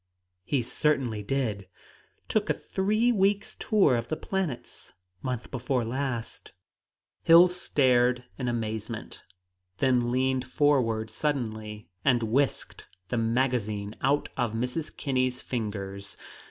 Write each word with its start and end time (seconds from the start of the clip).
"He 0.43 0.63
certainly 0.63 1.21
did. 1.21 1.67
Took 2.27 2.49
a 2.49 2.55
three 2.55 3.11
weeks' 3.11 3.53
tour 3.53 3.95
of 3.95 4.07
the 4.07 4.15
planets, 4.17 4.93
month 5.21 5.51
before 5.51 5.85
last!" 5.85 6.53
Hill 7.21 7.47
stared 7.47 8.23
in 8.39 8.47
amazement, 8.47 9.21
then 9.77 10.09
leaned 10.09 10.47
forward 10.47 11.11
suddenly 11.11 11.87
and 12.03 12.23
whisked 12.23 12.87
the 13.09 13.17
magazine 13.19 13.93
out 14.01 14.27
of 14.35 14.53
Mrs. 14.53 14.97
Kinney's 14.97 15.43
fingers. 15.43 16.17